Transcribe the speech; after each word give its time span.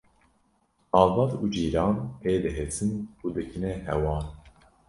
malbat 0.91 1.31
û 1.43 1.43
cîran 1.55 1.95
pê 2.21 2.33
dihesin 2.43 2.91
û 3.23 3.27
dikine 3.35 3.73
hewar 3.87 4.25